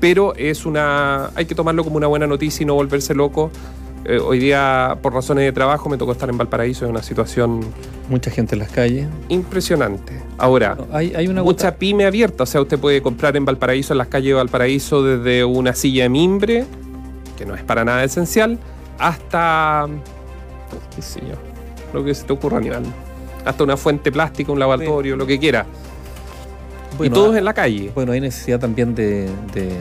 pero 0.00 0.34
es 0.36 0.66
una 0.66 1.30
hay 1.36 1.46
que 1.46 1.54
tomarlo 1.54 1.84
como 1.84 1.96
una 1.96 2.08
buena 2.08 2.26
noticia 2.26 2.62
y 2.64 2.66
no 2.66 2.74
volverse 2.74 3.14
loco. 3.14 3.50
Eh, 4.06 4.18
hoy 4.18 4.38
día, 4.38 4.98
por 5.00 5.14
razones 5.14 5.44
de 5.44 5.52
trabajo, 5.52 5.88
me 5.88 5.96
tocó 5.96 6.12
estar 6.12 6.28
en 6.28 6.36
Valparaíso, 6.36 6.84
es 6.84 6.90
una 6.90 7.02
situación 7.02 7.60
Mucha 8.10 8.30
gente 8.30 8.54
en 8.54 8.58
las 8.58 8.70
calles. 8.70 9.06
impresionante. 9.30 10.20
Ahora, 10.36 10.74
No, 10.74 10.86
hay, 10.94 11.14
hay 11.14 11.26
una 11.26 11.42
mucha 11.42 11.68
gota- 11.70 11.78
pyme 11.78 12.04
abierta, 12.04 12.42
o 12.42 12.46
sea, 12.46 12.60
usted 12.60 12.78
puede 12.78 13.00
comprar 13.00 13.34
en 13.36 13.46
Valparaíso, 13.46 13.94
en 13.94 13.98
las 13.98 14.08
calles 14.08 14.28
de 14.28 14.34
Valparaíso, 14.34 15.02
desde 15.02 15.44
una 15.44 15.72
silla 15.74 16.02
de 16.02 16.08
mimbre, 16.10 16.64
que 17.38 17.46
no 17.46 17.54
es 17.54 17.62
para 17.62 17.82
nada 17.84 18.04
esencial, 18.04 18.58
hasta, 18.98 19.86
qué 20.94 21.00
sé 21.00 21.20
yo, 21.20 21.36
lo 21.94 22.04
que 22.04 22.14
se 22.14 22.24
te 22.24 22.32
ocurra, 22.34 22.58
Aníbal. 22.58 22.82
Hasta 23.46 23.64
una 23.64 23.76
fuente 23.78 24.12
plástica, 24.12 24.52
un 24.52 24.58
lavatorio, 24.58 25.16
lo 25.16 25.26
que 25.26 25.38
quiera. 25.38 25.64
bueno, 26.98 27.10
y 27.10 27.14
todos 27.14 27.34
ah, 27.34 27.38
en 27.38 27.44
la 27.46 27.54
calle. 27.54 27.90
Bueno, 27.94 28.12
hay 28.12 28.20
necesidad 28.20 28.60
también 28.60 28.94
de, 28.94 29.30
de- 29.54 29.78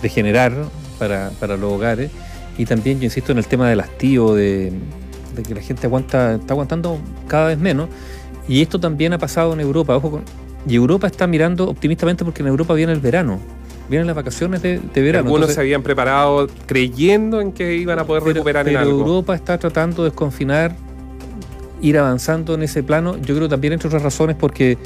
de 0.00 0.08
generar 0.08 0.52
para, 0.98 1.30
para 1.38 1.56
los 1.56 1.70
hogares. 1.72 2.10
Y 2.58 2.66
también 2.66 2.98
yo 2.98 3.04
insisto 3.04 3.32
en 3.32 3.38
el 3.38 3.46
tema 3.46 3.68
del 3.70 3.80
hastío, 3.80 4.34
de, 4.34 4.72
de 5.36 5.42
que 5.42 5.54
la 5.54 5.62
gente 5.62 5.86
aguanta, 5.86 6.34
está 6.34 6.52
aguantando 6.52 6.98
cada 7.26 7.46
vez 7.48 7.58
menos. 7.58 7.88
Y 8.48 8.60
esto 8.62 8.78
también 8.80 9.12
ha 9.12 9.18
pasado 9.18 9.52
en 9.54 9.60
Europa, 9.60 9.96
ojo 9.96 10.10
con, 10.10 10.22
y 10.66 10.74
Europa 10.74 11.06
está 11.06 11.26
mirando 11.26 11.68
optimistamente 11.70 12.24
porque 12.24 12.42
en 12.42 12.48
Europa 12.48 12.74
viene 12.74 12.92
el 12.92 13.00
verano, 13.00 13.38
vienen 13.88 14.06
las 14.06 14.16
vacaciones 14.16 14.60
de, 14.62 14.80
de 14.80 15.00
verano. 15.02 15.24
Algunos 15.26 15.36
Entonces, 15.42 15.54
se 15.54 15.60
habían 15.60 15.82
preparado 15.82 16.48
creyendo 16.66 17.40
en 17.40 17.52
que 17.52 17.76
iban 17.76 17.98
a 17.98 18.04
poder 18.04 18.22
pero, 18.22 18.34
recuperar 18.34 18.64
pero 18.64 18.80
en 18.80 18.86
algo. 18.86 19.00
Europa 19.00 19.34
está 19.34 19.56
tratando 19.58 20.02
de 20.02 20.10
desconfinar, 20.10 20.74
ir 21.80 21.96
avanzando 21.98 22.54
en 22.54 22.62
ese 22.64 22.82
plano. 22.82 23.16
Yo 23.18 23.36
creo 23.36 23.48
también, 23.48 23.74
entre 23.74 23.86
otras 23.88 24.02
razones, 24.02 24.34
porque, 24.34 24.76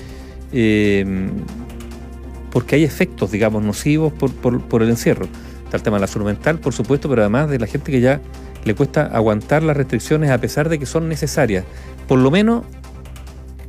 eh, 0.53 1.31
porque 2.51 2.77
hay 2.77 2.85
efectos, 2.85 3.31
digamos, 3.31 3.63
nocivos 3.63 4.13
por, 4.13 4.31
por- 4.33 4.61
por 4.61 4.83
el 4.83 4.91
encierro. 4.91 5.27
El 5.77 5.83
tema 5.83 5.97
de 5.97 6.03
la 6.03 6.07
salud 6.07 6.27
mental, 6.27 6.59
por 6.59 6.73
supuesto, 6.73 7.09
pero 7.09 7.23
además 7.23 7.49
de 7.49 7.59
la 7.59 7.67
gente 7.67 7.91
que 7.91 8.01
ya 8.01 8.21
le 8.65 8.75
cuesta 8.75 9.07
aguantar 9.07 9.63
las 9.63 9.77
restricciones 9.77 10.31
a 10.31 10.39
pesar 10.39 10.69
de 10.69 10.79
que 10.79 10.87
son 10.87 11.09
necesarias. 11.09 11.65
Por 12.07 12.19
lo 12.19 12.31
menos, 12.31 12.65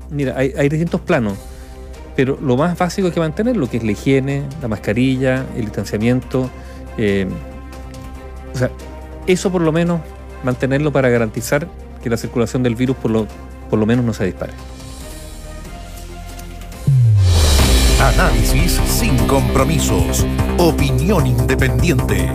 mira, 0.09 0.35
hay, 0.37 0.53
hay 0.57 0.69
distintos 0.69 1.01
planos. 1.01 1.37
Pero 2.15 2.37
lo 2.41 2.57
más 2.57 2.77
básico 2.77 3.07
hay 3.07 3.13
que 3.13 3.19
mantenerlo, 3.19 3.69
que 3.69 3.77
es 3.77 3.83
la 3.83 3.91
higiene, 3.91 4.43
la 4.61 4.67
mascarilla, 4.67 5.45
el 5.55 5.65
distanciamiento. 5.65 6.49
eh, 6.97 7.27
o 8.53 8.57
sea, 8.57 8.69
eso 9.25 9.51
por 9.51 9.61
lo 9.61 9.71
menos 9.71 10.01
mantenerlo 10.43 10.91
para 10.91 11.09
garantizar 11.09 11.67
que 12.03 12.09
la 12.09 12.17
circulación 12.17 12.61
del 12.61 12.75
virus 12.75 12.97
por 12.97 13.09
lo, 13.09 13.27
por 13.69 13.79
lo 13.79 13.85
menos 13.85 14.05
no 14.05 14.13
se 14.13 14.25
dispare. 14.25 14.53
Análisis 18.03 18.81
sin 18.85 19.15
compromisos. 19.27 20.25
Opinión 20.57 21.25
independiente. 21.25 22.29